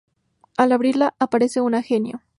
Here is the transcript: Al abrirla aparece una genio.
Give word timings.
Al 0.57 0.71
abrirla 0.71 1.13
aparece 1.19 1.61
una 1.61 1.83
genio. 1.83 2.23